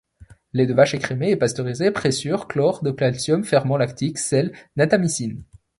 Lait 0.53 0.65
de 0.65 0.73
vache 0.73 0.95
écrémé 0.95 1.29
et 1.29 1.35
pasteurisé, 1.35 1.91
présure, 1.91 2.47
chlorure 2.47 2.81
de 2.81 2.89
calcium, 2.89 3.43
ferments 3.43 3.77
lactiques, 3.77 4.17
sel, 4.17 4.51
natamycine. 4.75 5.43